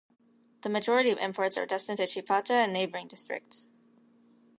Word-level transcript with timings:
The 0.63 0.69
majority 0.69 1.11
of 1.11 1.19
imports 1.19 1.57
are 1.59 1.67
destined 1.67 1.97
to 1.97 2.07
Chipata 2.07 2.49
and 2.53 2.73
neighboring 2.73 3.07
districts. 3.07 3.67